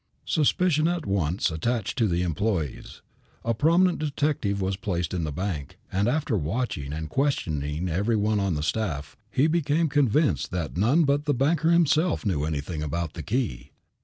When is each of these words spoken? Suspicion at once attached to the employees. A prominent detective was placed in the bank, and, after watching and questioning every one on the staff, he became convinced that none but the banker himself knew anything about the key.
Suspicion 0.25 0.87
at 0.87 1.05
once 1.05 1.51
attached 1.51 1.95
to 1.99 2.07
the 2.07 2.23
employees. 2.23 3.03
A 3.45 3.53
prominent 3.53 3.99
detective 3.99 4.59
was 4.59 4.75
placed 4.75 5.13
in 5.13 5.25
the 5.25 5.31
bank, 5.31 5.77
and, 5.91 6.07
after 6.07 6.35
watching 6.35 6.91
and 6.91 7.07
questioning 7.07 7.87
every 7.87 8.15
one 8.15 8.39
on 8.39 8.55
the 8.55 8.63
staff, 8.63 9.15
he 9.29 9.45
became 9.45 9.89
convinced 9.89 10.49
that 10.49 10.75
none 10.75 11.03
but 11.03 11.25
the 11.25 11.35
banker 11.35 11.69
himself 11.69 12.25
knew 12.25 12.45
anything 12.45 12.81
about 12.81 13.13
the 13.13 13.21
key. 13.21 13.73